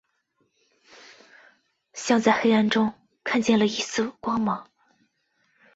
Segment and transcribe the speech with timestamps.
[1.93, 2.91] 像在黑暗中
[3.23, 4.67] 看见一线光芒